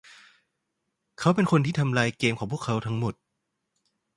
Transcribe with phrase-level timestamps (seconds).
[1.19, 3.13] เขาเป็นคนที่ทำลายเกมของพวกเขาทั้งหมด